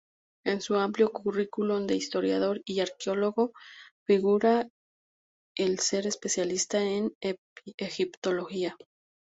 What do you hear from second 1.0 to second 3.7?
currículum de historiador y arqueólogo,